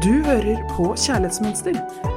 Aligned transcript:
Du 0.00 0.22
hører 0.24 0.62
på 0.70 0.94
Kjærlighetsmønster. 0.96 1.74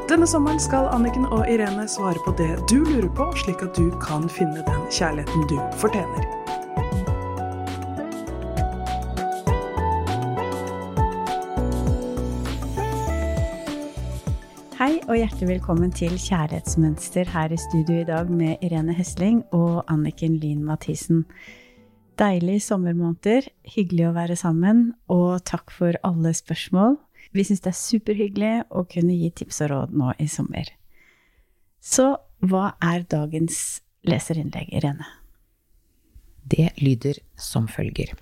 Denne 0.08 0.24
sommeren 0.24 0.60
skal 0.64 0.86
Anniken 0.96 1.26
og 1.26 1.42
Irene 1.52 1.84
svare 1.92 2.22
på 2.24 2.32
det 2.40 2.54
du 2.72 2.78
lurer 2.80 3.10
på, 3.12 3.26
slik 3.42 3.60
at 3.66 3.76
du 3.76 3.90
kan 4.00 4.30
finne 4.32 4.64
den 4.64 4.86
kjærligheten 4.88 5.44
du 5.52 5.58
fortjener. 5.82 6.24
Hei 14.80 15.02
og 15.10 15.20
hjertelig 15.20 15.52
velkommen 15.52 15.92
til 15.92 16.16
Kjærlighetsmønster 16.16 17.36
her 17.36 17.52
i 17.52 17.60
studio 17.68 18.00
i 18.00 18.08
dag 18.08 18.32
med 18.32 18.64
Irene 18.64 18.96
Hesling 18.96 19.44
og 19.52 19.84
Anniken 19.92 20.40
Lien 20.40 20.64
Mathisen. 20.64 21.26
Deilige 22.16 22.64
sommermåneder, 22.64 23.52
hyggelig 23.76 24.08
å 24.08 24.16
være 24.16 24.40
sammen, 24.40 24.94
og 25.12 25.44
takk 25.44 25.74
for 25.74 26.00
alle 26.08 26.32
spørsmål. 26.32 27.02
Vi 27.34 27.46
syns 27.48 27.64
det 27.66 27.72
er 27.72 27.80
superhyggelig 27.80 28.54
å 28.70 28.84
kunne 28.90 29.16
gi 29.18 29.32
tips 29.34 29.64
og 29.66 29.72
råd 29.72 29.96
nå 29.98 30.14
i 30.22 30.28
sommer. 30.30 30.70
Så 31.82 32.14
hva 32.46 32.76
er 32.84 33.08
dagens 33.10 33.58
leserinnlegg, 34.08 34.70
Irene? 34.78 35.08
Det 36.44 36.70
lyder 36.78 37.20
som 37.40 37.68
følger. 37.72 38.14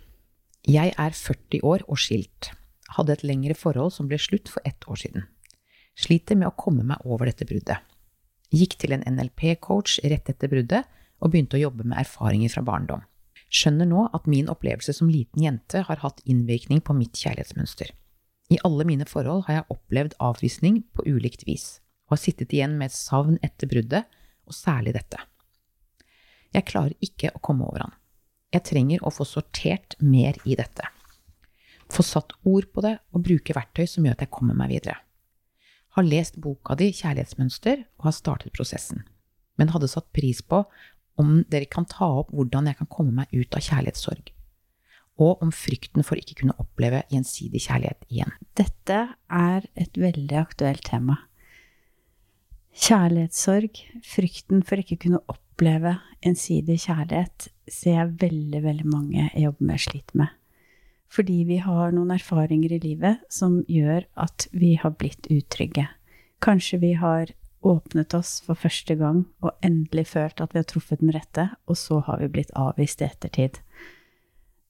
Jeg 0.70 0.94
er 0.94 1.18
40 1.18 1.66
år 1.66 1.84
og 1.90 2.00
skilt. 2.00 2.52
Hadde 2.96 3.18
et 3.18 3.26
lengre 3.26 3.56
forhold 3.58 3.94
som 3.96 4.08
ble 4.08 4.20
slutt 4.22 4.52
for 4.52 4.64
ett 4.68 4.88
år 4.88 5.00
siden. 5.04 5.28
Sliter 5.98 6.38
med 6.38 6.52
å 6.52 6.58
komme 6.58 6.86
meg 6.88 7.04
over 7.04 7.28
dette 7.28 7.48
bruddet. 7.50 7.82
Gikk 8.52 8.78
til 8.80 8.96
en 8.96 9.04
NLP-coach 9.08 10.00
rett 10.06 10.30
etter 10.32 10.52
bruddet 10.52 10.88
og 11.22 11.34
begynte 11.34 11.58
å 11.58 11.66
jobbe 11.66 11.86
med 11.88 12.00
erfaringer 12.00 12.52
fra 12.54 12.64
barndom. 12.68 13.04
Skjønner 13.52 13.90
nå 13.90 14.06
at 14.16 14.30
min 14.32 14.50
opplevelse 14.52 14.96
som 14.96 15.12
liten 15.12 15.44
jente 15.44 15.84
har 15.88 16.04
hatt 16.04 16.22
innvirkning 16.24 16.80
på 16.84 16.96
mitt 16.96 17.18
kjærlighetsmønster. 17.20 17.92
I 18.52 18.60
alle 18.68 18.84
mine 18.84 19.08
forhold 19.08 19.46
har 19.48 19.62
jeg 19.62 19.70
opplevd 19.72 20.18
avvisning 20.20 20.82
på 20.92 21.06
ulikt 21.08 21.46
vis, 21.48 21.80
og 22.08 22.18
har 22.18 22.24
sittet 22.26 22.52
igjen 22.52 22.74
med 22.80 22.90
et 22.90 22.98
savn 22.98 23.38
etter 23.46 23.70
bruddet, 23.72 24.10
og 24.44 24.56
særlig 24.58 24.92
dette. 24.98 25.20
Jeg 26.52 26.68
klarer 26.68 26.98
ikke 27.00 27.32
å 27.32 27.40
komme 27.40 27.70
over 27.70 27.86
han. 27.86 27.94
Jeg 28.52 28.68
trenger 28.68 29.06
å 29.08 29.14
få 29.16 29.24
sortert 29.24 29.96
mer 30.04 30.36
i 30.44 30.58
dette. 30.60 30.84
Få 31.92 32.04
satt 32.04 32.36
ord 32.48 32.68
på 32.76 32.84
det 32.84 32.98
og 33.16 33.24
bruke 33.24 33.56
verktøy 33.56 33.86
som 33.88 34.04
gjør 34.04 34.18
at 34.18 34.26
jeg 34.26 34.34
kommer 34.36 34.58
meg 34.60 34.74
videre. 34.74 34.98
Har 35.96 36.08
lest 36.08 36.40
boka 36.44 36.76
di 36.80 36.90
Kjærlighetsmønster 36.96 37.86
og 38.00 38.10
har 38.10 38.16
startet 38.16 38.56
prosessen, 38.56 39.06
men 39.56 39.72
hadde 39.72 39.92
satt 39.92 40.12
pris 40.16 40.44
på 40.44 40.66
om 41.20 41.42
dere 41.52 41.72
kan 41.72 41.88
ta 41.88 42.08
opp 42.20 42.36
hvordan 42.36 42.68
jeg 42.68 42.80
kan 42.82 42.92
komme 42.92 43.16
meg 43.16 43.32
ut 43.32 43.56
av 43.56 43.64
kjærlighetssorg 43.64 44.32
og 45.22 45.44
om 45.46 45.52
frykten 45.54 46.06
for 46.06 46.20
ikke 46.20 46.40
kunne 46.42 46.58
oppleve 46.62 47.04
gjensidig 47.12 47.62
kjærlighet 47.68 48.08
igjen. 48.10 48.34
Dette 48.58 49.02
er 49.30 49.68
et 49.78 50.00
veldig 50.00 50.38
aktuelt 50.42 50.84
tema. 50.88 51.20
Kjærlighetssorg, 52.72 53.82
frykten 54.08 54.64
for 54.66 54.82
ikke 54.82 54.98
kunne 55.04 55.22
oppleve 55.32 55.98
gjensidig 56.24 56.80
kjærlighet, 56.88 57.50
ser 57.68 57.98
jeg 57.98 58.14
veldig, 58.22 58.62
veldig 58.64 58.88
mange 58.88 59.26
jeg 59.26 59.44
jobber 59.46 59.68
med, 59.68 59.84
sliter 59.84 60.22
med. 60.24 60.38
Fordi 61.12 61.42
vi 61.44 61.58
har 61.60 61.92
noen 61.92 62.14
erfaringer 62.16 62.78
i 62.78 62.80
livet 62.82 63.26
som 63.30 63.60
gjør 63.68 64.08
at 64.24 64.48
vi 64.56 64.78
har 64.80 64.96
blitt 64.96 65.28
utrygge. 65.28 65.90
Kanskje 66.42 66.80
vi 66.82 66.94
har 66.98 67.34
åpnet 67.62 68.16
oss 68.18 68.40
for 68.42 68.58
første 68.58 68.96
gang 68.98 69.26
og 69.44 69.52
endelig 69.62 70.08
følt 70.16 70.42
at 70.42 70.56
vi 70.56 70.62
har 70.64 70.70
truffet 70.72 71.04
den 71.04 71.12
rette, 71.14 71.52
og 71.68 71.78
så 71.78 72.00
har 72.08 72.24
vi 72.24 72.32
blitt 72.32 72.56
avvist 72.58 73.04
i 73.04 73.10
ettertid 73.12 73.60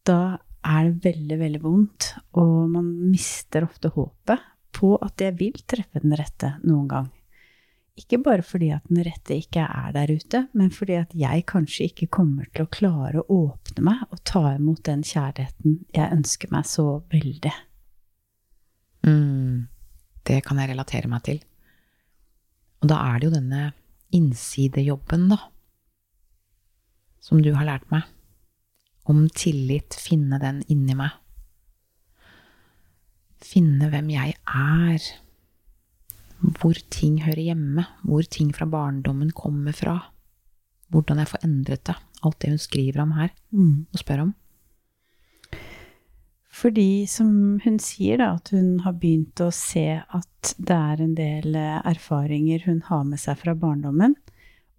da 0.08 0.38
er 0.62 0.90
det 0.90 1.06
veldig, 1.06 1.38
veldig 1.42 1.62
vondt, 1.64 2.12
og 2.38 2.70
man 2.74 2.92
mister 3.12 3.66
ofte 3.66 3.92
håpet 3.94 4.50
på 4.76 4.94
at 5.04 5.22
jeg 5.22 5.36
vil 5.40 5.58
treffe 5.68 6.02
den 6.04 6.16
rette 6.18 6.56
noen 6.64 6.88
gang. 6.90 7.10
Ikke 8.00 8.22
bare 8.24 8.46
fordi 8.46 8.70
at 8.74 8.86
den 8.88 9.02
rette 9.06 9.36
ikke 9.36 9.66
er 9.66 9.92
der 9.94 10.14
ute, 10.16 10.46
men 10.58 10.72
fordi 10.74 10.96
at 11.02 11.12
jeg 11.18 11.44
kanskje 11.50 11.90
ikke 11.90 12.08
kommer 12.14 12.48
til 12.54 12.66
å 12.66 12.72
klare 12.72 13.22
å 13.22 13.42
åpne 13.50 13.84
meg 13.86 14.06
og 14.08 14.22
ta 14.26 14.46
imot 14.56 14.86
den 14.88 15.04
kjærligheten 15.06 15.82
jeg 15.94 16.16
ønsker 16.16 16.54
meg 16.54 16.70
så 16.70 16.86
veldig. 17.12 17.52
Mm, 19.06 19.68
det 20.30 20.40
kan 20.46 20.62
jeg 20.62 20.72
relatere 20.72 21.12
meg 21.12 21.26
til. 21.28 21.44
Og 22.82 22.90
da 22.90 23.02
er 23.12 23.20
det 23.20 23.28
jo 23.28 23.36
denne 23.36 23.68
innsidejobben, 24.16 25.28
da, 25.32 25.38
som 27.22 27.44
du 27.44 27.52
har 27.54 27.68
lært 27.68 27.86
meg 27.94 28.08
om 29.10 29.26
tillit, 29.34 29.96
finne 29.98 30.40
den 30.42 30.62
inni 30.72 30.96
meg. 30.98 31.18
Finne 33.42 33.90
hvem 33.90 34.12
jeg 34.14 34.36
er, 34.46 35.08
hvor 36.60 36.78
ting 36.94 37.22
hører 37.26 37.42
hjemme, 37.52 37.86
hvor 38.06 38.26
ting 38.26 38.52
fra 38.56 38.68
barndommen 38.70 39.32
kommer 39.36 39.76
fra, 39.78 39.98
hvordan 40.94 41.22
jeg 41.22 41.32
får 41.32 41.48
endret 41.48 41.86
det, 41.90 41.98
alt 42.22 42.40
det 42.42 42.54
hun 42.54 42.62
skriver 42.62 43.02
om 43.04 43.16
her 43.18 43.34
mm. 43.50 43.76
og 43.92 44.02
spør 44.02 44.28
om. 44.28 44.36
Fordi, 46.52 47.08
som 47.08 47.62
hun 47.64 47.78
sier, 47.82 48.20
da, 48.20 48.34
at 48.36 48.52
hun 48.54 48.82
har 48.84 48.98
begynt 49.00 49.40
å 49.42 49.48
se 49.56 49.86
at 50.04 50.52
det 50.60 50.76
er 50.76 51.02
en 51.02 51.14
del 51.18 51.56
eh, 51.56 51.80
erfaringer 51.88 52.66
hun 52.68 52.82
har 52.90 53.06
med 53.08 53.22
seg 53.22 53.40
fra 53.40 53.56
barndommen, 53.58 54.18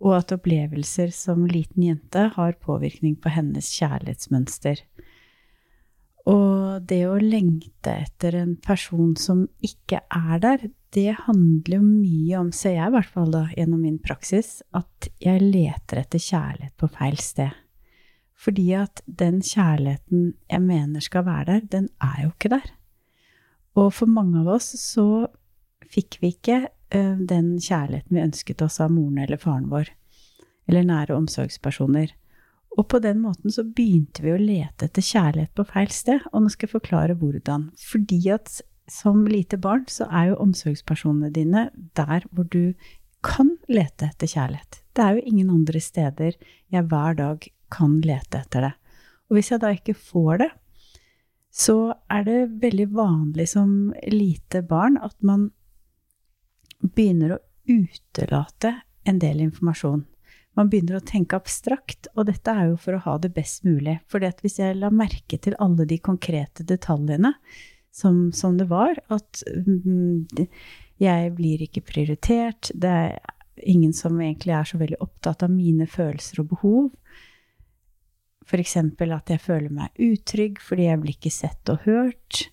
og 0.02 0.16
at 0.18 0.34
opplevelser 0.34 1.12
som 1.14 1.46
liten 1.46 1.86
jente 1.86 2.26
har 2.34 2.58
påvirkning 2.62 3.14
på 3.22 3.30
hennes 3.32 3.68
kjærlighetsmønster. 3.78 4.82
Og 6.30 6.82
det 6.86 7.00
å 7.06 7.18
lengte 7.22 7.94
etter 8.04 8.36
en 8.38 8.54
person 8.62 9.14
som 9.18 9.44
ikke 9.62 10.02
er 10.06 10.42
der, 10.42 10.68
det 10.94 11.16
handler 11.24 11.78
jo 11.78 11.86
mye 11.86 12.38
om, 12.38 12.50
ser 12.54 12.76
jeg 12.76 12.90
i 12.90 12.94
hvert 12.94 13.10
fall 13.14 13.32
da 13.32 13.46
gjennom 13.56 13.82
min 13.82 13.98
praksis, 14.02 14.60
at 14.76 15.08
jeg 15.22 15.42
leter 15.42 16.02
etter 16.02 16.22
kjærlighet 16.22 16.76
på 16.78 16.90
feil 16.92 17.18
sted. 17.22 17.54
Fordi 18.42 18.68
at 18.74 19.02
den 19.06 19.40
kjærligheten 19.46 20.32
jeg 20.50 20.62
mener 20.66 21.04
skal 21.04 21.26
være 21.26 21.46
der, 21.54 21.66
den 21.78 21.88
er 22.02 22.24
jo 22.26 22.32
ikke 22.34 22.52
der. 22.56 22.70
Og 23.78 23.92
for 23.96 24.10
mange 24.10 24.42
av 24.42 24.50
oss 24.58 24.74
så 24.82 25.26
fikk 25.92 26.18
vi 26.20 26.34
ikke 26.34 26.64
den 26.92 27.54
kjærligheten 27.56 28.16
vi 28.16 28.24
ønsket 28.24 28.62
oss 28.64 28.80
av 28.84 28.92
moren 28.92 29.22
eller 29.24 29.40
faren 29.40 29.70
vår, 29.72 29.88
eller 30.68 30.84
nære 30.88 31.16
omsorgspersoner. 31.16 32.12
Og 32.78 32.86
på 32.88 33.00
den 33.04 33.20
måten 33.20 33.52
så 33.52 33.64
begynte 33.64 34.24
vi 34.24 34.32
å 34.32 34.40
lete 34.40 34.88
etter 34.88 35.04
kjærlighet 35.04 35.52
på 35.56 35.66
feil 35.68 35.90
sted, 35.92 36.24
og 36.32 36.44
nå 36.44 36.52
skal 36.52 36.68
jeg 36.68 36.76
forklare 36.76 37.16
hvordan. 37.20 37.68
Fordi 37.80 38.20
at 38.32 38.60
som 38.90 39.26
lite 39.28 39.58
barn 39.60 39.84
så 39.92 40.08
er 40.10 40.32
jo 40.32 40.40
omsorgspersonene 40.42 41.32
dine 41.34 41.68
der 41.96 42.24
hvor 42.30 42.48
du 42.50 42.74
kan 43.22 43.54
lete 43.70 44.08
etter 44.08 44.30
kjærlighet. 44.30 44.80
Det 44.92 45.04
er 45.04 45.16
jo 45.16 45.26
ingen 45.30 45.52
andre 45.52 45.80
steder 45.80 46.36
jeg 46.72 46.88
hver 46.90 47.16
dag 47.18 47.46
kan 47.72 48.00
lete 48.04 48.42
etter 48.42 48.66
det. 48.66 48.72
Og 49.30 49.38
hvis 49.38 49.52
jeg 49.52 49.62
da 49.62 49.70
ikke 49.72 49.96
får 49.96 50.42
det, 50.42 50.50
så 51.52 51.76
er 52.10 52.24
det 52.26 52.38
veldig 52.62 52.88
vanlig 52.96 53.46
som 53.52 53.92
lite 54.08 54.64
barn 54.64 54.96
at 55.00 55.16
man 55.20 55.50
begynner 56.82 57.36
å 57.36 57.42
utelate 57.70 58.74
en 59.06 59.18
del 59.22 59.42
informasjon. 59.44 60.04
Man 60.58 60.68
begynner 60.68 60.98
å 60.98 61.06
tenke 61.06 61.38
abstrakt, 61.38 62.10
og 62.12 62.26
dette 62.28 62.52
er 62.52 62.72
jo 62.72 62.78
for 62.80 62.96
å 62.96 63.04
ha 63.06 63.16
det 63.22 63.32
best 63.32 63.64
mulig. 63.64 63.96
For 64.10 64.20
hvis 64.20 64.58
jeg 64.60 64.76
la 64.76 64.90
merke 64.92 65.38
til 65.40 65.56
alle 65.62 65.86
de 65.88 65.96
konkrete 65.98 66.66
detaljene 66.68 67.32
som, 67.92 68.26
som 68.36 68.58
det 68.58 68.68
var, 68.68 69.00
at 69.12 69.42
mm, 69.48 70.48
jeg 71.00 71.32
blir 71.38 71.64
ikke 71.64 71.84
prioritert, 71.88 72.70
det 72.74 72.90
er 72.90 73.16
ingen 73.68 73.92
som 73.96 74.20
egentlig 74.20 74.54
er 74.56 74.68
så 74.68 74.80
veldig 74.80 75.00
opptatt 75.04 75.44
av 75.46 75.52
mine 75.52 75.88
følelser 75.88 76.42
og 76.42 76.52
behov. 76.52 76.90
F.eks. 78.42 78.76
at 78.76 79.32
jeg 79.32 79.40
føler 79.40 79.72
meg 79.72 80.02
utrygg 80.02 80.60
fordi 80.60 80.88
jeg 80.90 81.00
blir 81.00 81.16
ikke 81.16 81.32
sett 81.32 81.72
og 81.72 81.86
hørt. 81.86 82.48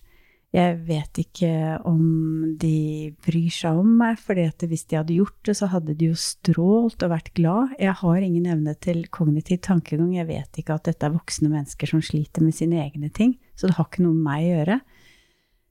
Jeg 0.50 0.80
vet 0.82 1.18
ikke 1.22 1.78
om 1.86 2.56
de 2.58 3.12
bryr 3.22 3.52
seg 3.54 3.78
om 3.78 3.90
meg, 4.00 4.16
for 4.18 4.34
hvis 4.34 4.82
de 4.90 4.98
hadde 4.98 5.14
gjort 5.14 5.36
det, 5.46 5.54
så 5.54 5.68
hadde 5.70 5.94
de 5.94 6.08
jo 6.10 6.16
strålt 6.18 7.04
og 7.06 7.12
vært 7.12 7.30
glad. 7.38 7.76
Jeg 7.78 7.94
har 8.00 8.18
ingen 8.26 8.48
evne 8.50 8.74
til 8.82 9.04
kognitiv 9.14 9.60
tankegang. 9.62 10.10
Jeg 10.16 10.26
vet 10.26 10.58
ikke 10.58 10.74
at 10.74 10.90
dette 10.90 11.06
er 11.06 11.14
voksne 11.14 11.52
mennesker 11.52 11.92
som 11.92 12.02
sliter 12.02 12.42
med 12.42 12.58
sine 12.58 12.82
egne 12.82 13.12
ting. 13.14 13.36
Så 13.54 13.70
det 13.70 13.76
har 13.78 13.86
ikke 13.86 14.02
noe 14.02 14.16
med 14.16 14.26
meg 14.26 14.48
å 14.48 14.50
gjøre. 14.56 14.80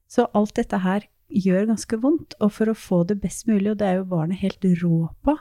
Så 0.09 0.29
alt 0.39 0.55
dette 0.61 0.79
her 0.85 1.09
gjør 1.27 1.67
ganske 1.73 1.99
vondt. 1.99 2.39
Og 2.39 2.55
for 2.55 2.71
å 2.71 2.79
få 2.87 3.03
det 3.09 3.19
best 3.19 3.51
mulig, 3.51 3.73
og 3.73 3.81
det 3.81 3.89
er 3.89 3.99
jo 3.99 4.07
barnet 4.15 4.39
helt 4.39 4.63
rå 4.79 5.09
på, 5.27 5.35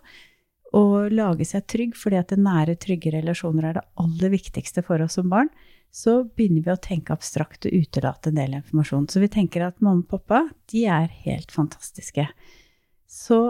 å 0.77 0.85
lage 1.15 1.47
seg 1.49 1.65
trygg, 1.71 1.95
fordi 1.97 2.19
at 2.19 2.35
nære, 2.37 2.75
trygge 2.83 3.15
relasjoner 3.15 3.71
er 3.71 3.79
det 3.79 3.87
aller 4.03 4.35
viktigste 4.35 4.83
for 4.85 5.01
oss 5.01 5.17
som 5.17 5.31
barn, 5.31 5.49
så 5.95 6.21
begynner 6.25 6.67
vi 6.67 6.75
å 6.75 6.83
tenke 6.83 7.15
abstrakt 7.15 7.67
og 7.67 7.75
utelate 7.75 8.31
en 8.31 8.39
del 8.39 8.59
informasjon. 8.59 9.09
Så 9.11 9.23
vi 9.23 9.31
tenker 9.33 9.65
at 9.67 9.81
mamma 9.81 10.05
og 10.05 10.11
pappa, 10.13 10.45
de 10.73 10.85
er 10.91 11.09
helt 11.25 11.53
fantastiske. 11.55 12.29
Så 13.09 13.41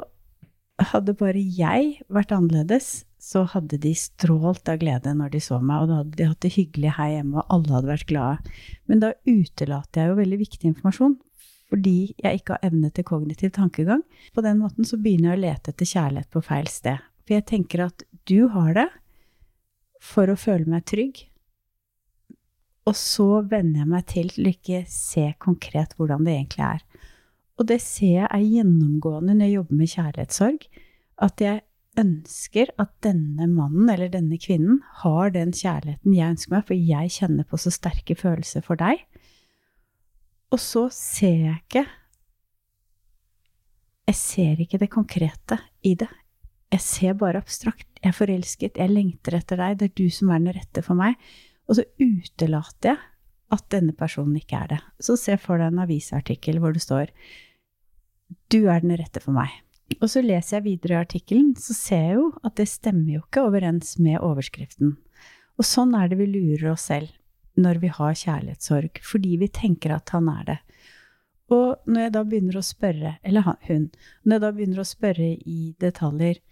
hadde 0.78 1.16
bare 1.18 1.40
jeg 1.42 1.98
vært 2.12 2.32
annerledes, 2.34 3.04
så 3.18 3.42
hadde 3.50 3.80
de 3.82 3.92
strålt 3.98 4.70
av 4.70 4.78
glede 4.78 5.10
når 5.18 5.32
de 5.34 5.40
så 5.42 5.58
meg, 5.58 5.82
og 5.82 5.90
da 5.90 5.96
hadde 6.00 6.18
de 6.20 6.28
hatt 6.30 6.44
det 6.44 6.54
hyggelig 6.54 6.92
her 6.96 7.14
hjemme, 7.16 7.40
og 7.40 7.54
alle 7.56 7.74
hadde 7.74 7.90
vært 7.90 8.10
glade. 8.12 8.52
Men 8.86 9.02
da 9.02 9.10
utelater 9.26 10.04
jeg 10.04 10.12
jo 10.12 10.20
veldig 10.20 10.38
viktig 10.44 10.70
informasjon, 10.70 11.16
fordi 11.68 11.96
jeg 12.16 12.40
ikke 12.40 12.56
har 12.56 12.70
evne 12.70 12.92
til 12.94 13.04
kognitiv 13.08 13.52
tankegang. 13.58 14.04
På 14.32 14.44
den 14.46 14.62
måten 14.62 14.86
så 14.88 14.96
begynner 14.96 15.34
jeg 15.34 15.40
å 15.40 15.42
lete 15.42 15.74
etter 15.74 15.90
kjærlighet 15.90 16.30
på 16.32 16.44
feil 16.46 16.70
sted. 16.72 17.02
For 17.26 17.36
jeg 17.36 17.48
tenker 17.50 17.84
at 17.90 18.06
du 18.30 18.48
har 18.54 18.72
det 18.78 18.86
for 20.00 20.30
å 20.30 20.38
føle 20.38 20.70
meg 20.70 20.86
trygg. 20.88 21.26
Og 22.88 22.96
så 22.96 23.42
venner 23.50 23.82
jeg 23.82 23.90
meg 23.90 24.04
til 24.08 24.30
til 24.32 24.48
ikke 24.48 24.82
se 24.88 25.26
konkret 25.42 25.94
hvordan 25.98 26.24
det 26.24 26.34
egentlig 26.34 26.64
er. 26.64 26.84
Og 27.58 27.66
det 27.68 27.80
ser 27.84 28.22
jeg 28.22 28.28
er 28.30 28.44
gjennomgående 28.46 29.34
når 29.34 29.48
jeg 29.48 29.56
jobber 29.58 29.80
med 29.80 29.92
kjærlighetssorg, 29.92 30.68
at 31.26 31.42
jeg 31.42 31.64
ønsker 31.98 32.70
at 32.78 32.92
denne 33.02 33.48
mannen 33.50 33.88
eller 33.90 34.10
denne 34.12 34.38
kvinnen 34.40 34.78
har 35.02 35.32
den 35.34 35.50
kjærligheten 35.56 36.14
jeg 36.14 36.34
ønsker 36.36 36.54
meg, 36.54 36.66
for 36.68 36.78
jeg 36.78 37.14
kjenner 37.16 37.48
på 37.48 37.58
så 37.58 37.72
sterke 37.74 38.14
følelser 38.18 38.62
for 38.64 38.78
deg. 38.78 39.02
Og 40.54 40.62
så 40.62 40.86
ser 40.94 41.42
jeg 41.50 41.58
ikke 41.64 41.86
Jeg 44.08 44.16
ser 44.16 44.60
ikke 44.62 44.78
det 44.80 44.88
konkrete 44.88 45.58
i 45.84 45.92
det. 46.00 46.08
Jeg 46.72 46.80
ser 46.80 47.16
bare 47.20 47.42
abstrakt. 47.42 47.84
Jeg 48.00 48.08
er 48.08 48.16
forelsket, 48.16 48.78
jeg 48.80 48.88
lengter 48.88 49.36
etter 49.36 49.60
deg, 49.60 49.74
det 49.76 49.90
er 49.90 49.98
du 49.98 50.08
som 50.08 50.30
er 50.32 50.40
den 50.40 50.54
rette 50.56 50.80
for 50.86 50.96
meg. 50.96 51.18
Og 51.68 51.78
så 51.78 51.84
utelater 52.00 52.94
jeg 52.94 52.98
at 53.54 53.64
denne 53.72 53.94
personen 53.96 54.36
ikke 54.40 54.58
er 54.58 54.72
det. 54.74 54.80
Så 55.00 55.16
se 55.20 55.36
for 55.40 55.60
deg 55.60 55.72
en 55.72 55.84
avisartikkel 55.84 56.60
hvor 56.60 56.74
det 56.76 56.84
står 56.84 57.12
'Du 58.50 58.68
er 58.68 58.80
den 58.80 58.96
rette 58.96 59.20
for 59.20 59.32
meg'. 59.32 59.62
Og 60.02 60.08
så 60.12 60.20
leser 60.20 60.58
jeg 60.58 60.64
videre 60.64 60.98
i 60.98 61.04
artikkelen, 61.04 61.54
så 61.56 61.72
ser 61.72 62.02
jeg 62.02 62.16
jo 62.18 62.32
at 62.44 62.56
det 62.56 62.68
stemmer 62.68 63.14
jo 63.14 63.20
ikke 63.24 63.44
overens 63.48 63.98
med 63.98 64.20
overskriften. 64.20 64.96
Og 65.58 65.64
sånn 65.64 65.94
er 65.96 66.08
det 66.08 66.18
vi 66.20 66.26
lurer 66.28 66.72
oss 66.72 66.88
selv 66.92 67.08
når 67.58 67.80
vi 67.82 67.88
har 67.88 68.14
kjærlighetssorg, 68.14 69.00
fordi 69.02 69.38
vi 69.40 69.48
tenker 69.48 69.96
at 69.96 70.12
han 70.14 70.28
er 70.28 70.44
det. 70.44 70.58
Og 71.50 71.88
når 71.88 72.04
jeg 72.04 72.12
da 72.14 72.22
begynner 72.28 72.58
å 72.60 72.66
spørre, 72.66 73.14
eller 73.24 73.56
hun, 73.66 73.88
når 74.22 74.36
jeg 74.36 74.44
da 74.44 74.50
begynner 74.52 74.82
å 74.82 74.86
spørre 74.86 75.30
i 75.48 75.74
detaljer 75.80 76.42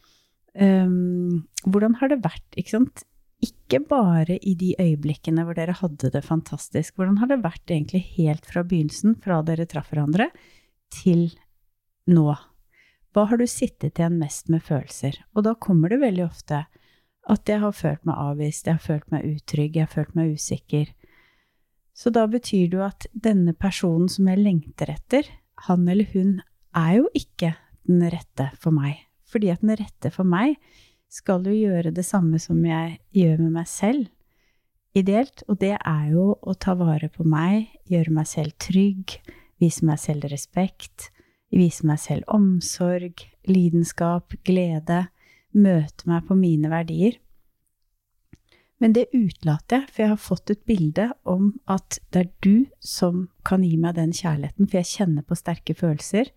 um, 0.57 1.45
Hvordan 1.67 1.99
har 2.01 2.11
det 2.11 2.23
vært, 2.25 2.47
ikke 2.57 2.73
sant? 2.79 3.05
Ikke 3.45 3.83
bare 3.85 4.39
i 4.41 4.55
de 4.57 4.73
øyeblikkene 4.81 5.45
hvor 5.45 5.57
dere 5.59 5.77
hadde 5.77 6.11
det 6.13 6.25
fantastisk. 6.25 6.97
Hvordan 6.97 7.19
har 7.21 7.31
det 7.31 7.43
vært 7.45 7.69
egentlig 7.69 8.03
helt 8.17 8.47
fra 8.49 8.63
begynnelsen, 8.65 9.19
fra 9.21 9.43
dere 9.45 9.67
traff 9.69 9.91
hverandre, 9.93 10.31
til 10.95 11.29
nå? 12.09 12.31
Hva 13.13 13.25
har 13.31 13.41
du 13.41 13.47
sittet 13.49 13.99
igjen 13.99 14.19
mest 14.21 14.51
med 14.53 14.65
følelser? 14.65 15.19
Og 15.37 15.45
da 15.47 15.55
kommer 15.57 15.93
det 15.93 16.03
veldig 16.03 16.25
ofte 16.27 16.65
at 17.27 17.51
jeg 17.51 17.61
har 17.63 17.75
følt 17.75 18.05
meg 18.07 18.19
avvist, 18.23 18.69
jeg 18.69 18.79
har 18.79 18.85
følt 18.85 19.09
meg 19.11 19.25
utrygg, 19.27 19.77
jeg 19.77 19.87
har 19.89 19.93
følt 19.93 20.15
meg 20.15 20.37
usikker. 20.37 20.91
Så 21.97 22.13
da 22.13 22.27
betyr 22.31 22.69
det 22.71 22.79
jo 22.79 22.85
at 22.87 23.07
denne 23.13 23.55
personen 23.57 24.11
som 24.13 24.29
jeg 24.31 24.43
lengter 24.43 24.93
etter, 24.93 25.29
han 25.67 25.89
eller 25.89 26.07
hun, 26.13 26.39
er 26.77 26.99
jo 27.01 27.09
ikke 27.17 27.55
den 27.89 28.05
rette 28.13 28.51
for 28.61 28.77
meg. 28.77 29.01
Fordi 29.27 29.51
at 29.51 29.65
den 29.65 29.75
rette 29.81 30.13
for 30.15 30.29
meg 30.29 30.59
skal 31.13 31.47
jo 31.47 31.55
gjøre 31.55 31.93
det 31.95 32.05
samme 32.07 32.39
som 32.43 32.61
jeg 32.67 32.99
gjør 33.17 33.43
med 33.45 33.59
meg 33.61 33.69
selv, 33.71 34.07
ideelt, 34.97 35.45
og 35.49 35.61
det 35.61 35.75
er 35.77 36.07
jo 36.13 36.31
å 36.41 36.55
ta 36.59 36.75
vare 36.79 37.11
på 37.13 37.27
meg, 37.29 37.69
gjøre 37.91 38.15
meg 38.17 38.29
selv 38.31 38.57
trygg, 38.63 39.19
vise 39.61 39.85
meg 39.87 40.01
selv 40.01 40.29
respekt, 40.33 41.11
vise 41.53 41.87
meg 41.87 42.01
selv 42.03 42.27
omsorg, 42.33 43.23
lidenskap, 43.49 44.35
glede, 44.47 45.07
møte 45.57 46.09
meg 46.11 46.27
på 46.29 46.37
mine 46.39 46.73
verdier. 46.73 47.21
Men 48.83 48.93
det 48.93 49.07
utelater 49.15 49.87
jeg, 49.87 49.89
for 49.93 50.03
jeg 50.03 50.13
har 50.13 50.21
fått 50.21 50.53
et 50.53 50.65
bilde 50.69 51.07
om 51.25 51.55
at 51.65 51.97
det 52.13 52.27
er 52.27 52.33
du 52.45 52.67
som 52.85 53.29
kan 53.47 53.65
gi 53.65 53.77
meg 53.81 53.97
den 53.97 54.13
kjærligheten, 54.13 54.69
for 54.69 54.81
jeg 54.83 54.93
kjenner 54.93 55.25
på 55.25 55.39
sterke 55.39 55.77
følelser, 55.77 56.29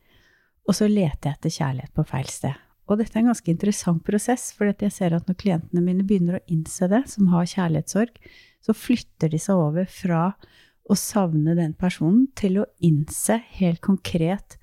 og 0.68 0.78
så 0.78 0.88
leter 0.88 1.32
jeg 1.32 1.40
etter 1.40 1.56
kjærlighet 1.58 1.96
på 1.98 2.06
feil 2.08 2.32
sted. 2.32 2.69
Og 2.90 2.98
dette 2.98 3.14
er 3.16 3.22
en 3.22 3.30
ganske 3.30 3.52
interessant 3.54 4.02
prosess, 4.06 4.50
for 4.58 4.72
jeg 4.72 4.94
ser 4.94 5.14
at 5.14 5.28
når 5.30 5.38
klientene 5.38 5.84
mine 5.86 6.06
begynner 6.08 6.40
å 6.40 6.46
innse 6.50 6.90
det, 6.90 7.04
som 7.12 7.30
har 7.34 7.50
kjærlighetssorg, 7.50 8.16
så 8.66 8.76
flytter 8.76 9.30
de 9.32 9.40
seg 9.42 9.62
over 9.62 9.86
fra 9.90 10.24
å 10.90 10.98
savne 10.98 11.54
den 11.58 11.76
personen 11.78 12.26
til 12.38 12.64
å 12.64 12.70
innse 12.82 13.38
helt 13.60 13.82
konkret 13.86 14.58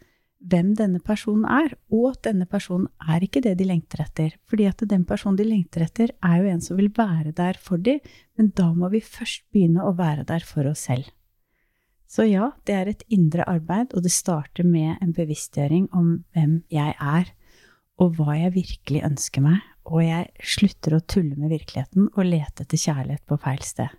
hvem 0.46 0.75
denne 0.78 1.00
personen 1.02 1.46
er, 1.49 1.73
og 1.90 2.11
at 2.12 2.26
denne 2.28 2.46
personen 2.50 2.88
er 3.08 3.25
ikke 3.25 3.43
det 3.43 3.55
de 3.58 3.67
lengter 3.67 4.02
etter. 4.05 4.34
Fordi 4.46 4.67
at 4.69 4.82
den 4.90 5.06
personen 5.08 5.38
de 5.38 5.46
lengter 5.46 5.87
etter, 5.87 6.12
er 6.22 6.43
jo 6.43 6.50
en 6.50 6.62
som 6.62 6.79
vil 6.79 6.90
være 6.94 7.32
der 7.37 7.58
for 7.62 7.82
dem, 7.82 8.02
men 8.38 8.50
da 8.58 8.69
må 8.75 8.90
vi 8.93 9.02
først 9.02 9.46
begynne 9.55 9.87
å 9.87 9.94
være 9.96 10.26
der 10.29 10.46
for 10.46 10.69
oss 10.70 10.87
selv. 10.90 11.08
Så 12.06 12.29
ja, 12.29 12.52
det 12.67 12.75
er 12.75 12.90
et 12.90 13.02
indre 13.11 13.46
arbeid, 13.50 13.94
og 13.94 14.05
det 14.06 14.14
starter 14.14 14.67
med 14.67 15.00
en 15.02 15.14
bevisstgjøring 15.17 15.88
om 15.96 16.20
hvem 16.37 16.61
jeg 16.70 16.94
er, 16.94 17.32
og 18.02 18.16
hva 18.19 18.34
jeg 18.37 18.54
virkelig 18.56 19.04
ønsker 19.06 19.44
meg, 19.44 19.62
og 19.87 20.02
jeg 20.02 20.48
slutter 20.54 20.96
å 20.96 21.04
tulle 21.06 21.37
med 21.38 21.52
virkeligheten 21.54 22.10
og 22.10 22.26
lete 22.26 22.64
etter 22.64 22.81
kjærlighet 22.81 23.25
på 23.28 23.38
feil 23.40 23.62
sted. 23.64 23.94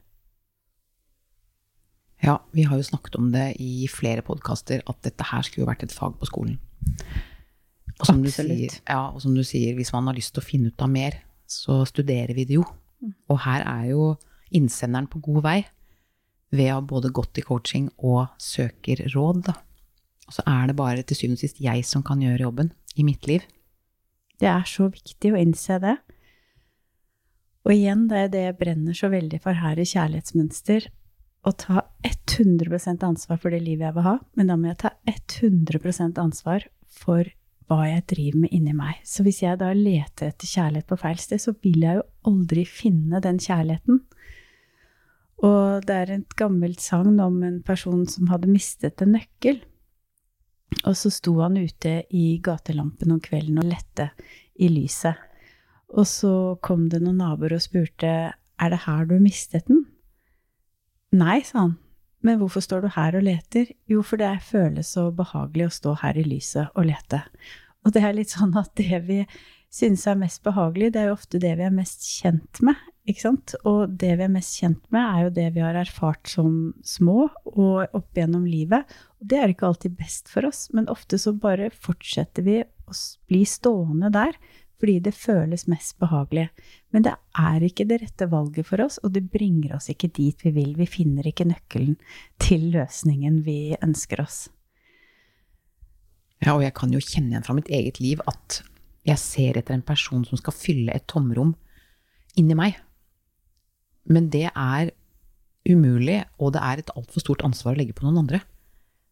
Ja, 2.23 2.39
vi 2.51 2.65
har 2.65 2.79
jo 2.79 2.85
snakket 2.85 3.17
om 3.19 3.29
det 3.33 3.51
i 3.61 3.88
flere 3.91 4.23
podkaster, 4.25 4.81
at 4.89 5.01
dette 5.05 5.25
her 5.29 5.45
skulle 5.45 5.65
jo 5.65 5.69
vært 5.69 5.85
et 5.85 5.94
fag 5.94 6.17
på 6.17 6.29
skolen. 6.29 6.57
Og 7.97 8.05
som, 8.05 8.21
sier, 8.29 8.73
ja, 8.85 9.01
og 9.09 9.21
som, 9.23 9.33
du 9.38 9.44
sier, 9.45 9.73
hvis 9.77 9.94
man 9.94 10.09
har 10.09 10.17
lyst 10.17 10.33
til 10.35 10.44
å 10.44 10.45
finne 10.45 10.73
ut 10.73 10.83
av 10.83 10.91
mer, 10.91 11.17
så 11.49 11.79
studerer 11.88 12.33
vi 12.38 12.45
det 12.49 12.57
jo. 12.57 12.65
Mm. 13.01 13.13
Og 13.33 13.41
her 13.45 13.65
er 13.65 13.85
jo 13.94 14.07
innsenderen 14.57 15.09
på 15.09 15.21
god 15.25 15.44
vei 15.45 15.59
ved 16.53 16.71
å 16.71 16.77
ha 16.77 16.83
både 16.89 17.13
gått 17.13 17.41
i 17.41 17.45
coaching 17.45 17.89
og 17.97 18.27
søker 18.41 19.05
råd, 19.13 19.47
da. 19.49 19.57
Og 20.27 20.35
så 20.35 20.44
er 20.49 20.69
det 20.69 20.77
bare 20.77 21.05
til 21.07 21.17
syvende 21.17 21.39
og 21.39 21.45
sist 21.45 21.61
jeg 21.63 21.85
som 21.88 22.03
kan 22.05 22.21
gjøre 22.21 22.45
jobben 22.45 22.73
i 22.99 23.05
mitt 23.07 23.27
liv. 23.29 23.45
Det 24.37 24.49
er 24.51 24.67
så 24.69 24.89
viktig 24.93 25.33
å 25.33 25.39
innse 25.39 25.79
det. 25.81 25.95
Og 27.67 27.73
igjen, 27.73 28.05
det 28.07 28.19
er 28.19 28.29
det 28.31 28.43
jeg 28.45 28.59
brenner 28.61 28.95
så 28.95 29.09
veldig 29.11 29.41
for 29.43 29.57
her 29.59 29.79
i 29.81 29.87
Kjærlighetsmønster, 29.87 30.87
å 31.47 31.51
ta 31.55 31.83
100% 32.07 33.03
ansvar 33.07 33.39
for 33.41 33.53
det 33.53 33.61
livet 33.63 33.87
jeg 33.87 33.95
vil 33.97 34.07
ha, 34.07 34.15
men 34.35 34.49
da 34.51 34.57
må 34.59 34.69
jeg 34.71 34.79
ta 34.83 34.93
100% 35.07 36.19
ansvar 36.21 36.65
for 36.91 37.27
hva 37.67 37.81
jeg 37.89 38.05
driver 38.13 38.43
med 38.45 38.53
inni 38.55 38.73
meg. 38.75 38.99
Så 39.03 39.25
hvis 39.25 39.41
jeg 39.43 39.59
da 39.59 39.73
leter 39.75 40.31
etter 40.31 40.47
kjærlighet 40.49 40.87
på 40.87 40.99
feil 40.99 41.19
sted, 41.19 41.43
så 41.43 41.53
vil 41.63 41.83
jeg 41.83 41.99
jo 41.99 42.05
aldri 42.31 42.63
finne 42.67 43.19
den 43.23 43.39
kjærligheten. 43.43 43.99
Og 45.47 45.83
det 45.85 45.97
er 45.97 46.13
et 46.15 46.37
gammelt 46.39 46.81
sagn 46.81 47.19
om 47.21 47.41
en 47.45 47.59
person 47.65 48.06
som 48.09 48.31
hadde 48.31 48.49
mistet 48.49 49.03
en 49.03 49.13
nøkkel. 49.17 49.59
Og 50.83 50.95
så 51.00 51.12
sto 51.14 51.38
han 51.40 51.57
ute 51.57 52.02
i 52.16 52.26
gatelampen 52.44 53.14
om 53.16 53.21
kvelden 53.24 53.59
og 53.62 53.69
lette 53.69 54.09
i 54.59 54.69
lyset. 54.71 55.16
Og 55.95 56.07
så 56.09 56.31
kom 56.64 56.88
det 56.92 57.02
noen 57.04 57.21
naboer 57.21 57.56
og 57.56 57.64
spurte 57.64 58.14
er 58.57 58.74
det 58.74 58.83
her 58.88 59.06
du 59.07 59.18
mistet 59.21 59.68
den? 59.69 59.86
Nei, 61.16 61.40
sa 61.45 61.68
han. 61.68 61.78
Men 62.26 62.40
hvorfor 62.42 62.64
står 62.66 62.83
du 62.83 62.90
her 62.95 63.16
og 63.16 63.24
leter? 63.24 63.69
Jo, 63.88 64.02
for 64.04 64.19
det 64.19 64.33
føles 64.44 64.90
så 64.97 65.07
behagelig 65.16 65.68
å 65.68 65.76
stå 65.78 65.94
her 66.02 66.18
i 66.19 66.26
lyset 66.26 66.74
og 66.76 66.90
lete. 66.90 67.21
Og 67.86 67.94
det 67.95 68.04
er 68.04 68.18
litt 68.18 68.33
sånn 68.33 68.56
at 68.59 68.74
det 68.80 69.00
vi 69.07 69.21
synes 69.74 70.04
er 70.09 70.19
mest 70.19 70.42
behagelig, 70.44 70.92
det 70.94 71.04
er 71.04 71.12
jo 71.12 71.18
ofte 71.18 71.40
det 71.44 71.54
vi 71.59 71.68
er 71.68 71.76
mest 71.76 72.04
kjent 72.07 72.62
med? 72.66 72.80
Og 73.07 73.94
det 73.95 74.09
vi 74.19 74.26
er 74.26 74.31
mest 74.31 74.57
kjent 74.59 74.83
med, 74.92 74.99
er 74.99 75.23
jo 75.23 75.35
det 75.37 75.47
vi 75.56 75.64
har 75.64 75.78
erfart 75.80 76.28
som 76.28 76.73
små 76.83 77.30
og 77.54 77.95
opp 77.95 78.18
gjennom 78.18 78.44
livet. 78.45 78.83
Og 79.21 79.30
det 79.31 79.40
er 79.40 79.54
ikke 79.54 79.69
alltid 79.69 79.95
best 79.95 80.28
for 80.31 80.47
oss, 80.49 80.68
men 80.76 80.90
ofte 80.92 81.19
så 81.21 81.31
bare 81.31 81.69
fortsetter 81.71 82.44
vi 82.44 82.61
å 82.64 82.95
bli 83.30 83.44
stående 83.47 84.11
der 84.14 84.35
fordi 84.78 84.99
det 85.07 85.14
føles 85.18 85.64
mest 85.71 85.95
behagelig. 85.97 86.52
Men 86.94 87.06
det 87.07 87.16
er 87.33 87.64
ikke 87.66 87.87
det 87.90 88.02
rette 88.04 88.28
valget 88.30 88.68
for 88.68 88.83
oss, 88.83 88.99
og 89.02 89.16
det 89.16 89.23
bringer 89.33 89.73
oss 89.80 89.90
ikke 89.90 90.11
dit 90.14 90.44
vi 90.45 90.52
vil. 90.54 90.76
Vi 90.78 90.85
finner 90.85 91.26
ikke 91.26 91.47
nøkkelen 91.49 91.95
til 92.44 92.68
løsningen 92.76 93.42
vi 93.47 93.73
ønsker 93.81 94.21
oss. 94.21 94.44
Ja, 96.44 96.54
og 96.54 96.61
jeg 96.61 96.76
kan 96.78 96.94
jo 96.94 97.02
kjenne 97.02 97.33
igjen 97.33 97.47
fra 97.47 97.56
mitt 97.57 97.71
eget 97.73 97.97
liv 98.04 98.21
at 98.30 98.61
jeg 99.07 99.18
ser 99.18 99.57
etter 99.57 99.73
en 99.73 99.85
person 99.87 100.28
som 100.28 100.37
skal 100.37 100.54
fylle 100.54 100.94
et 100.94 101.07
tomrom 101.09 101.56
inni 102.37 102.54
meg. 102.57 102.78
Men 104.07 104.30
det 104.33 104.47
er 104.49 104.92
umulig, 105.68 106.21
og 106.40 106.54
det 106.56 106.64
er 106.64 106.81
et 106.81 106.94
altfor 106.95 107.23
stort 107.23 107.44
ansvar 107.44 107.76
å 107.76 107.80
legge 107.80 107.95
på 107.95 108.06
noen 108.06 108.21
andre. 108.23 108.42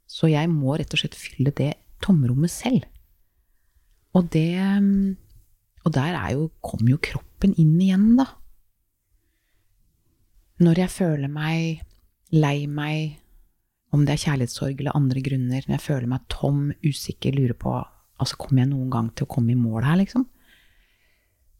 Så 0.07 0.29
jeg 0.31 0.47
må 0.51 0.77
rett 0.77 0.93
og 0.95 1.01
slett 1.01 1.17
fylle 1.17 1.51
det 1.55 1.73
tomrommet 2.05 2.51
selv. 2.53 2.85
Og 4.15 4.29
det 4.31 4.55
og 5.85 5.93
der 5.93 6.17
jo, 6.33 6.49
kommer 6.65 6.95
jo 6.95 7.01
kroppen 7.03 7.53
inn 7.61 7.75
igjen, 7.77 8.15
da. 8.17 8.25
Når 10.63 10.79
jeg 10.85 10.93
føler 10.93 11.29
meg 11.29 11.83
lei 12.33 12.65
meg, 12.71 13.19
om 13.93 14.05
det 14.07 14.15
er 14.15 14.23
kjærlighetssorg 14.23 14.79
eller 14.81 14.97
andre 14.97 15.21
grunner, 15.23 15.67
når 15.67 15.75
jeg 15.75 15.83
føler 15.83 16.09
meg 16.09 16.25
tom, 16.31 16.71
usikker, 16.83 17.35
lurer 17.35 17.57
på 17.59 17.75
altså 18.15 18.39
kommer 18.39 18.63
jeg 18.63 18.71
noen 18.71 18.89
gang 18.93 19.11
til 19.11 19.27
å 19.27 19.33
komme 19.35 19.53
i 19.53 19.59
mål 19.59 19.83
her, 19.85 19.99
liksom, 19.99 20.23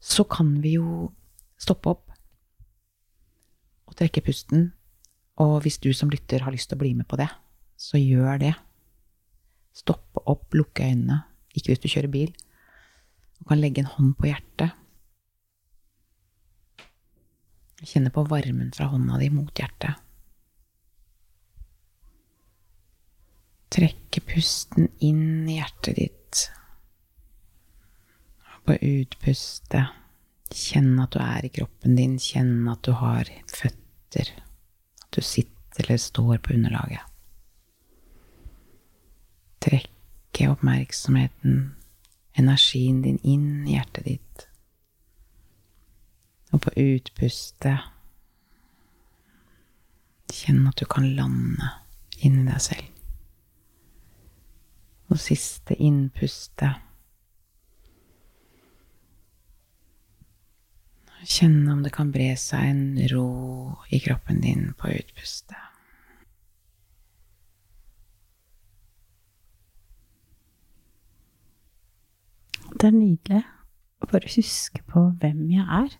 så 0.00 0.24
kan 0.28 0.54
vi 0.64 0.76
jo 0.78 1.10
stoppe 1.60 1.92
opp 1.92 2.05
trekke 3.98 4.22
pusten. 4.24 4.70
Og 5.42 5.60
hvis 5.64 5.78
du 5.82 5.90
som 5.92 6.10
lytter 6.12 6.44
har 6.44 6.54
lyst 6.54 6.70
til 6.70 6.78
å 6.78 6.82
bli 6.84 6.94
med 6.96 7.08
på 7.08 7.18
det, 7.20 7.28
så 7.76 8.00
gjør 8.00 8.40
det. 8.40 8.54
Stoppe 9.76 10.22
opp, 10.24 10.48
lukke 10.56 10.86
øynene, 10.86 11.20
ikke 11.52 11.72
hvis 11.74 11.82
du 11.84 11.90
kjører 11.92 12.12
bil. 12.12 12.32
Du 13.36 13.44
kan 13.48 13.60
legge 13.60 13.82
en 13.82 13.92
hånd 13.92 14.16
på 14.16 14.30
hjertet. 14.30 14.72
Kjenne 17.84 18.10
på 18.12 18.24
varmen 18.30 18.72
fra 18.72 18.88
hånda 18.88 19.20
di 19.20 19.28
mot 19.34 19.52
hjertet. 19.52 20.00
Trekke 23.76 24.22
pusten 24.24 24.88
inn 25.04 25.44
i 25.50 25.58
hjertet 25.58 25.98
ditt. 26.00 26.46
Og 28.56 28.70
på 28.70 28.78
utpustet 28.80 29.92
kjenne 30.56 31.04
at 31.04 31.12
du 31.12 31.20
er 31.20 31.44
i 31.44 31.52
kroppen 31.52 31.98
din, 31.98 32.16
kjenne 32.22 32.72
at 32.72 32.86
du 32.86 32.94
har 32.96 33.28
føtter, 34.06 34.30
at 35.02 35.16
du 35.16 35.20
sitter 35.20 35.52
eller 35.78 35.96
står 35.96 36.38
på 36.38 36.54
underlaget. 36.54 37.00
Trekke 39.60 40.50
oppmerksomheten, 40.50 41.74
energien 42.38 43.02
din 43.02 43.18
inn 43.24 43.66
i 43.66 43.74
hjertet 43.74 44.04
ditt. 44.04 44.46
Og 46.52 46.62
på 46.62 46.70
utpustet 46.76 47.78
kjenn 50.32 50.66
at 50.68 50.78
du 50.78 50.86
kan 50.86 51.14
lande 51.16 51.72
inni 52.22 52.46
deg 52.46 52.60
selv. 52.60 52.92
Og 55.10 55.20
siste 55.20 55.74
innpustet 55.76 56.85
Kjenne 61.26 61.72
om 61.72 61.80
det 61.82 61.90
kan 61.94 62.12
bre 62.14 62.30
seg 62.38 62.68
en 62.70 62.82
ro 63.10 63.30
i 63.90 63.98
kroppen 63.98 64.38
din 64.44 64.68
på 64.78 64.92
utpustet. 64.94 65.58
Det 72.76 72.90
er 72.90 72.94
nydelig 72.94 73.40
å 74.04 74.08
bare 74.10 74.30
huske 74.36 74.82
på 74.86 75.02
hvem 75.18 75.46
jeg 75.50 75.66
er. 75.66 75.94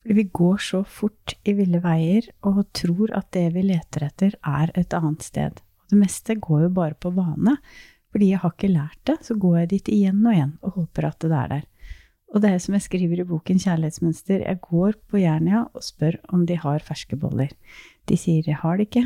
Fordi 0.00 0.16
vi 0.16 0.26
går 0.38 0.62
så 0.64 0.80
fort 0.86 1.34
i 1.42 1.54
ville 1.58 1.80
veier 1.82 2.30
og 2.46 2.62
tror 2.76 3.10
at 3.16 3.32
det 3.36 3.48
vi 3.56 3.66
leter 3.66 4.06
etter, 4.06 4.36
er 4.46 4.70
et 4.78 4.94
annet 4.96 5.26
sted. 5.26 5.58
Og 5.58 5.92
det 5.92 5.98
meste 6.00 6.38
går 6.38 6.68
jo 6.68 6.70
bare 6.78 6.96
på 6.96 7.12
vane. 7.16 7.58
Fordi 8.10 8.30
jeg 8.32 8.42
har 8.42 8.54
ikke 8.54 8.72
lært 8.72 9.02
det, 9.10 9.18
så 9.26 9.36
går 9.38 9.58
jeg 9.60 9.72
dit 9.74 9.92
igjen 9.96 10.22
og 10.24 10.34
igjen 10.34 10.54
og 10.62 10.78
håper 10.78 11.10
at 11.10 11.20
det 11.26 11.34
er 11.34 11.52
der. 11.56 11.66
Og 12.30 12.42
det 12.44 12.52
er 12.52 12.60
som 12.62 12.76
jeg 12.76 12.84
skriver 12.86 13.22
i 13.22 13.26
boken 13.26 13.58
Kjærlighetsmønster, 13.58 14.44
jeg 14.46 14.60
går 14.62 14.98
på 15.10 15.18
Jernia 15.18 15.64
og 15.74 15.82
spør 15.82 16.20
om 16.30 16.44
de 16.46 16.58
har 16.62 16.84
ferske 16.86 17.18
boller. 17.18 17.50
De 18.06 18.18
sier 18.18 18.46
jeg 18.46 18.60
har 18.62 18.78
det 18.78 18.86
ikke. 18.86 19.02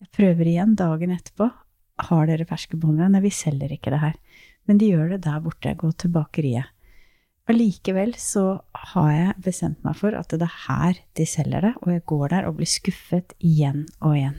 Jeg 0.00 0.12
prøver 0.16 0.48
igjen 0.48 0.76
dagen 0.78 1.14
etterpå. 1.16 1.50
Har 2.06 2.28
dere 2.30 2.46
ferske 2.48 2.78
boller? 2.80 3.10
Nei, 3.10 3.22
vi 3.26 3.32
selger 3.34 3.74
ikke 3.74 3.92
det 3.92 4.02
her. 4.04 4.14
Men 4.70 4.78
de 4.78 4.92
gjør 4.92 5.16
det 5.16 5.24
der 5.26 5.42
borte. 5.42 5.72
Jeg 5.72 5.80
går 5.82 5.96
til 5.98 6.14
bakeriet. 6.14 6.70
Allikevel 7.50 8.14
så 8.20 8.60
har 8.92 9.10
jeg 9.10 9.42
bestemt 9.42 9.82
meg 9.82 9.96
for 9.98 10.14
at 10.14 10.30
det 10.30 10.46
er 10.46 10.58
her 10.68 11.00
de 11.18 11.26
selger 11.26 11.66
det, 11.66 11.72
og 11.82 11.90
jeg 11.90 12.04
går 12.06 12.30
der 12.30 12.46
og 12.46 12.60
blir 12.60 12.70
skuffet 12.70 13.34
igjen 13.42 13.88
og 13.98 14.14
igjen. 14.14 14.38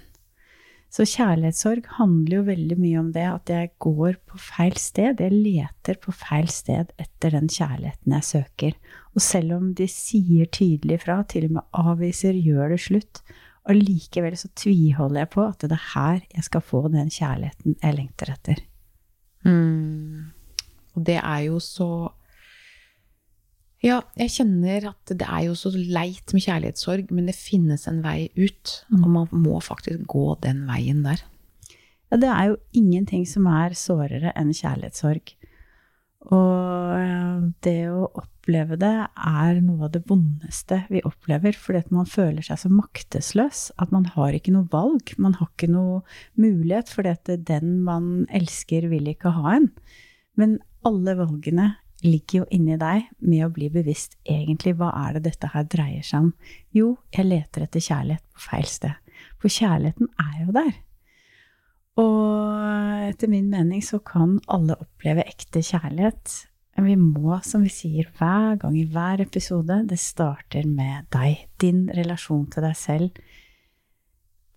Så 0.92 1.06
kjærlighetssorg 1.08 1.86
handler 1.96 2.42
jo 2.42 2.48
veldig 2.50 2.76
mye 2.76 3.00
om 3.00 3.12
det 3.16 3.24
at 3.24 3.52
jeg 3.54 3.70
går 3.80 4.18
på 4.28 4.40
feil 4.44 4.76
sted. 4.76 5.22
Jeg 5.24 5.32
leter 5.32 6.00
på 6.04 6.12
feil 6.12 6.50
sted 6.52 6.92
etter 7.00 7.32
den 7.38 7.48
kjærligheten 7.48 8.18
jeg 8.18 8.28
søker. 8.28 8.76
Og 9.16 9.24
selv 9.24 9.56
om 9.56 9.70
de 9.78 9.88
sier 9.88 10.52
tydelig 10.52 11.00
fra, 11.06 11.22
til 11.24 11.48
og 11.48 11.56
med 11.60 11.80
avviser, 11.80 12.36
gjør 12.36 12.76
det 12.76 12.82
slutt, 12.84 13.24
allikevel 13.72 14.36
så 14.36 14.50
tviholder 14.58 15.24
jeg 15.24 15.32
på 15.36 15.46
at 15.46 15.64
det 15.64 15.78
er 15.78 15.88
her 15.94 16.22
jeg 16.34 16.48
skal 16.48 16.64
få 16.66 16.84
den 16.92 17.12
kjærligheten 17.14 17.78
jeg 17.78 17.98
lengter 17.98 18.34
etter. 18.34 18.64
Mm. 19.48 20.32
Og 20.96 21.06
det 21.08 21.20
er 21.22 21.46
jo 21.48 21.62
så 21.64 22.12
ja, 23.82 23.98
jeg 24.20 24.34
kjenner 24.36 24.92
at 24.92 25.12
det 25.18 25.26
er 25.26 25.48
jo 25.48 25.58
så 25.58 25.72
leit 25.74 26.34
med 26.36 26.44
kjærlighetssorg, 26.46 27.10
men 27.10 27.30
det 27.30 27.38
finnes 27.38 27.88
en 27.90 28.04
vei 28.06 28.30
ut. 28.38 28.76
Og 28.94 29.08
man 29.10 29.32
må 29.34 29.58
faktisk 29.66 30.06
gå 30.12 30.26
den 30.44 30.68
veien 30.70 31.02
der. 31.06 31.24
Ja, 32.12 32.20
det 32.22 32.30
er 32.30 32.52
jo 32.52 32.60
ingenting 32.78 33.26
som 33.26 33.48
er 33.50 33.74
sårere 33.78 34.36
enn 34.38 34.52
kjærlighetssorg. 34.54 35.34
Og 36.30 37.50
det 37.66 37.80
å 37.90 38.06
oppleve 38.22 38.78
det 38.78 38.94
er 39.10 39.62
noe 39.66 39.88
av 39.88 39.94
det 39.96 40.04
vondeste 40.10 40.84
vi 40.92 41.02
opplever, 41.08 41.58
fordi 41.58 41.82
at 41.82 41.94
man 41.96 42.10
føler 42.10 42.46
seg 42.46 42.62
så 42.62 42.70
maktesløs 42.70 43.72
at 43.82 43.94
man 43.96 44.06
har 44.14 44.38
ikke 44.38 44.54
noe 44.54 44.70
valg. 44.70 45.16
Man 45.18 45.40
har 45.40 45.50
ikke 45.50 45.72
noe 45.72 46.04
mulighet, 46.38 46.94
fordi 46.94 47.16
at 47.18 47.34
den 47.50 47.80
man 47.88 48.28
elsker, 48.30 48.92
vil 48.92 49.10
ikke 49.10 49.34
ha 49.40 49.58
en. 49.58 49.72
Men 50.38 50.60
alle 50.86 51.18
valgene 51.18 51.72
ligger 52.06 52.42
jo 52.42 52.46
inni 52.54 52.78
deg 52.82 53.10
med 53.20 53.46
å 53.46 53.52
bli 53.54 53.70
bevisst 53.74 54.18
egentlig 54.26 54.76
hva 54.80 54.92
er 55.06 55.18
det 55.18 55.26
dette 55.30 55.52
her 55.54 55.68
dreier 55.70 56.06
seg 56.06 56.28
om. 56.28 56.30
Jo, 56.76 56.96
jeg 57.14 57.28
leter 57.28 57.66
etter 57.66 57.84
kjærlighet 57.84 58.24
på 58.34 58.46
feil 58.50 58.70
sted. 58.70 59.18
For 59.42 59.54
kjærligheten 59.54 60.10
er 60.22 60.38
jo 60.46 60.56
der. 60.56 60.72
Og 62.02 63.10
etter 63.12 63.32
min 63.32 63.50
mening 63.52 63.84
så 63.86 64.00
kan 64.00 64.40
alle 64.52 64.78
oppleve 64.80 65.26
ekte 65.28 65.64
kjærlighet. 65.66 66.38
Men 66.78 66.88
vi 66.88 66.96
må, 66.98 67.36
som 67.44 67.66
vi 67.66 67.72
sier 67.74 68.08
hver 68.18 68.56
gang 68.62 68.78
i 68.80 68.88
hver 68.88 69.22
episode, 69.26 69.82
det 69.90 70.00
starter 70.00 70.68
med 70.70 71.10
deg, 71.14 71.48
din 71.62 71.88
relasjon 71.94 72.48
til 72.54 72.66
deg 72.66 72.78
selv. 72.80 73.24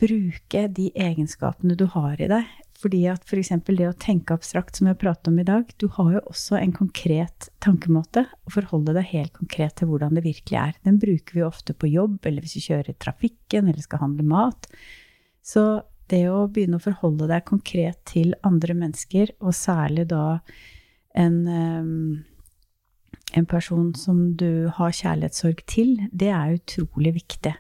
Bruke 0.01 0.67
de 0.77 0.91
egenskapene 0.95 1.77
du 1.79 1.87
har 1.91 2.21
i 2.23 2.31
deg, 2.31 2.55
fordi 2.85 3.07
at 3.09 3.25
f.eks. 3.25 3.51
For 3.65 3.79
det 3.79 3.89
å 3.89 3.97
tenke 3.97 4.37
abstrakt, 4.37 4.77
som 4.77 4.89
vi 4.89 4.93
har 4.93 5.01
pratet 5.01 5.31
om 5.31 5.39
i 5.41 5.47
dag, 5.49 5.71
du 5.81 5.87
har 5.97 6.11
jo 6.19 6.23
også 6.29 6.59
en 6.59 6.75
konkret 6.77 7.49
tankemåte 7.65 8.27
å 8.45 8.53
forholde 8.53 8.93
deg 8.97 9.09
helt 9.15 9.33
konkret 9.39 9.79
til 9.81 9.89
hvordan 9.89 10.19
det 10.19 10.27
virkelig 10.27 10.61
er. 10.61 10.77
Den 10.85 11.01
bruker 11.01 11.39
vi 11.39 11.47
ofte 11.47 11.77
på 11.77 11.89
jobb, 11.89 12.21
eller 12.29 12.45
hvis 12.45 12.59
vi 12.59 12.67
kjører 12.69 13.01
trafikken, 13.01 13.71
eller 13.71 13.81
skal 13.85 14.05
handle 14.05 14.29
mat. 14.29 14.69
Så 15.45 15.65
det 16.13 16.27
å 16.29 16.45
begynne 16.53 16.77
å 16.77 16.85
forholde 16.85 17.31
deg 17.31 17.49
konkret 17.49 18.03
til 18.11 18.37
andre 18.45 18.77
mennesker, 18.77 19.33
og 19.41 19.57
særlig 19.57 20.07
da 20.13 20.27
en, 21.17 21.41
en 23.33 23.49
person 23.49 23.93
som 23.97 24.27
du 24.37 24.69
har 24.77 24.93
kjærlighetssorg 24.93 25.65
til, 25.71 25.97
det 26.13 26.33
er 26.35 26.59
utrolig 26.59 27.17
viktig. 27.23 27.55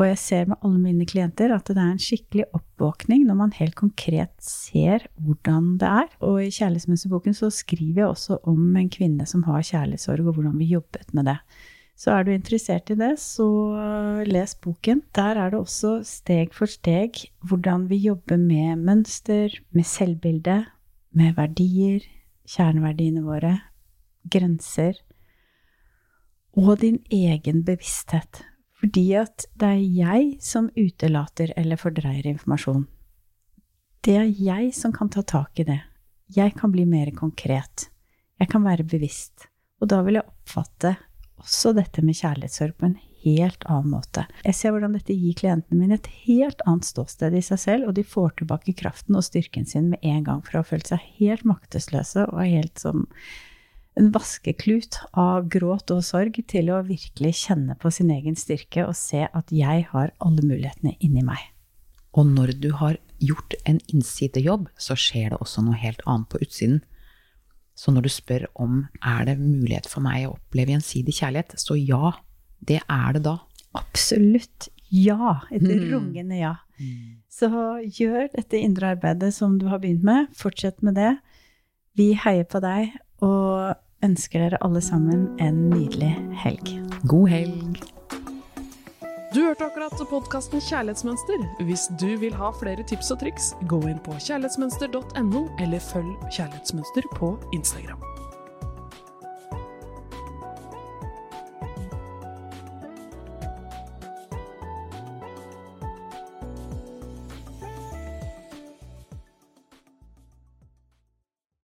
Og 0.00 0.06
jeg 0.08 0.18
ser 0.18 0.46
med 0.48 0.62
alle 0.64 0.78
mine 0.80 1.04
klienter 1.04 1.52
at 1.52 1.68
det 1.68 1.76
er 1.76 1.90
en 1.92 2.00
skikkelig 2.00 2.46
oppvåkning 2.56 3.26
når 3.28 3.36
man 3.36 3.50
helt 3.58 3.76
konkret 3.76 4.32
ser 4.40 5.04
hvordan 5.20 5.74
det 5.82 5.90
er. 5.90 6.06
Og 6.24 6.38
i 6.40 6.48
Kjærlighetsmønsterboken 6.48 7.36
så 7.36 7.50
skriver 7.52 8.00
jeg 8.00 8.08
også 8.08 8.38
om 8.48 8.62
en 8.80 8.88
kvinne 8.88 9.26
som 9.28 9.44
har 9.44 9.60
kjærlighetssorg, 9.60 10.24
og 10.24 10.38
hvordan 10.38 10.56
vi 10.56 10.70
jobbet 10.72 11.12
med 11.12 11.28
det. 11.28 11.36
Så 12.00 12.14
er 12.14 12.24
du 12.24 12.30
interessert 12.32 12.88
i 12.88 12.96
det, 12.96 13.12
så 13.20 13.44
les 14.24 14.54
boken. 14.56 15.02
Der 15.12 15.36
er 15.36 15.52
det 15.52 15.60
også 15.60 15.98
steg 16.08 16.54
for 16.56 16.70
steg 16.70 17.20
hvordan 17.44 17.90
vi 17.90 18.00
jobber 18.06 18.40
med 18.40 18.80
mønster, 18.80 19.52
med 19.76 19.84
selvbilde, 19.84 20.62
med 21.12 21.36
verdier, 21.36 22.06
kjerneverdiene 22.48 23.20
våre, 23.26 23.58
grenser 24.32 24.96
og 26.56 26.80
din 26.80 27.02
egen 27.12 27.60
bevissthet. 27.68 28.46
Fordi 28.80 29.04
at 29.20 29.44
det 29.60 29.68
er 29.74 29.82
jeg 30.00 30.30
som 30.44 30.70
utelater 30.76 31.52
eller 31.60 31.80
fordreier 31.80 32.26
informasjon. 32.30 32.86
Det 34.00 34.16
er 34.16 34.30
jeg 34.32 34.72
som 34.76 34.94
kan 34.96 35.10
ta 35.12 35.20
tak 35.22 35.60
i 35.60 35.66
det. 35.68 35.80
Jeg 36.32 36.54
kan 36.56 36.72
bli 36.72 36.86
mer 36.88 37.10
konkret. 37.12 37.90
Jeg 38.40 38.48
kan 38.48 38.64
være 38.64 38.86
bevisst. 38.88 39.50
Og 39.80 39.90
da 39.92 40.00
vil 40.06 40.16
jeg 40.16 40.28
oppfatte 40.28 40.94
også 41.40 41.74
dette 41.76 42.04
med 42.04 42.16
kjærlighetssorg 42.16 42.76
på 42.78 42.88
en 42.88 42.98
helt 43.20 43.64
annen 43.68 43.92
måte. 43.92 44.24
Jeg 44.46 44.56
ser 44.56 44.72
hvordan 44.72 44.96
dette 44.96 45.16
gir 45.16 45.36
klientene 45.36 45.76
mine 45.76 45.98
et 45.98 46.08
helt 46.24 46.62
annet 46.68 46.88
ståsted 46.88 47.36
i 47.36 47.44
seg 47.44 47.60
selv, 47.60 47.88
og 47.88 47.96
de 47.98 48.04
får 48.06 48.38
tilbake 48.40 48.76
kraften 48.78 49.18
og 49.18 49.26
styrken 49.26 49.68
sin 49.68 49.90
med 49.92 50.04
en 50.06 50.24
gang, 50.24 50.42
for 50.44 50.56
å 50.56 50.62
ha 50.62 50.70
følt 50.70 50.88
seg 50.88 51.04
helt 51.18 51.44
maktesløse 51.48 52.26
og 52.30 52.40
helt 52.44 52.80
som 52.80 53.06
en 53.98 54.10
vaskeklut 54.14 54.98
av 55.18 55.48
gråt 55.50 55.90
og 55.94 56.04
sorg 56.06 56.38
til 56.50 56.70
å 56.72 56.82
virkelig 56.86 57.32
kjenne 57.44 57.76
på 57.80 57.90
sin 57.94 58.12
egen 58.14 58.36
styrke 58.38 58.86
og 58.86 58.94
se 58.98 59.26
at 59.26 59.50
jeg 59.54 59.88
har 59.90 60.12
alle 60.22 60.44
mulighetene 60.46 60.94
inni 61.00 61.24
meg. 61.26 61.42
Og 62.16 62.26
når 62.26 62.54
du 62.62 62.70
har 62.78 62.98
gjort 63.22 63.54
en 63.68 63.78
innsidejobb, 63.92 64.68
så 64.78 64.96
skjer 64.98 65.34
det 65.34 65.40
også 65.42 65.62
noe 65.66 65.78
helt 65.78 66.00
annet 66.06 66.30
på 66.30 66.40
utsiden. 66.42 66.80
Så 67.78 67.94
når 67.94 68.06
du 68.06 68.12
spør 68.12 68.46
om 68.60 68.82
er 68.98 69.24
det 69.28 69.38
mulighet 69.40 69.86
for 69.88 70.04
meg 70.04 70.26
å 70.26 70.34
oppleve 70.34 70.74
gjensidig 70.74 71.16
kjærlighet, 71.20 71.54
så 71.60 71.76
ja, 71.78 72.14
det 72.66 72.80
er 72.82 73.16
det 73.16 73.24
da. 73.24 73.38
Absolutt 73.78 74.68
ja. 74.90 75.38
Et 75.54 75.62
mm. 75.62 75.86
rungende 75.92 76.40
ja. 76.40 76.56
Mm. 76.80 77.20
Så 77.30 77.50
gjør 77.86 78.28
dette 78.34 78.58
indre 78.58 78.94
arbeidet 78.96 79.30
som 79.36 79.58
du 79.60 79.68
har 79.70 79.80
begynt 79.82 80.04
med. 80.06 80.32
Fortsett 80.36 80.82
med 80.82 80.98
det. 80.98 81.14
Vi 81.98 82.12
heier 82.18 82.46
på 82.48 82.60
deg, 82.62 82.96
og 83.24 83.76
ønsker 84.04 84.44
dere 84.44 84.60
alle 84.64 84.82
sammen 84.84 85.28
en 85.40 85.68
nydelig 85.72 86.12
helg. 86.42 86.76
God 87.08 87.28
helg. 87.32 87.80
Du 89.30 89.44
hørte 89.44 89.68
akkurat 89.68 89.94
podkasten 90.10 90.58
Kjærlighetsmønster. 90.66 91.44
Hvis 91.68 91.86
du 92.00 92.16
vil 92.18 92.34
ha 92.34 92.50
flere 92.58 92.82
tips 92.82 93.12
og 93.14 93.20
triks, 93.22 93.52
gå 93.70 93.78
inn 93.86 94.00
på 94.02 94.16
kjærlighetsmønster.no, 94.18 95.44
eller 95.62 95.84
følg 95.92 96.10
Kjærlighetsmønster 96.34 97.06
på 97.14 97.36
Instagram. 97.54 98.02